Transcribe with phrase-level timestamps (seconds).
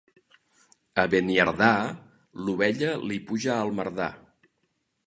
[1.03, 1.69] A Beniardà
[2.47, 4.11] l'ovella li puja al mardà.